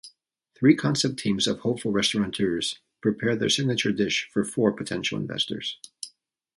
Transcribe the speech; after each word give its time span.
Three 0.55 0.75
concept 0.75 1.19
teams 1.19 1.45
of 1.45 1.59
hopeful 1.59 1.91
restaurateurs 1.91 2.79
prepare 3.01 3.35
their 3.35 3.49
signature 3.49 3.91
dish 3.91 4.27
for 4.33 4.43
four 4.43 4.71
potential 4.71 5.19
investors. 5.19 5.77